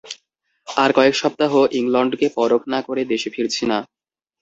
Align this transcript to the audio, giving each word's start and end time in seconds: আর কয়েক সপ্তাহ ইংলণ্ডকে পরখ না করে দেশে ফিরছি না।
আর 0.67 0.89
কয়েক 0.97 1.15
সপ্তাহ 1.15 1.51
ইংলণ্ডকে 1.79 2.27
পরখ 2.37 2.61
না 2.67 2.79
করে 2.87 3.01
দেশে 3.11 3.29
ফিরছি 3.35 3.63
না। 3.65 3.77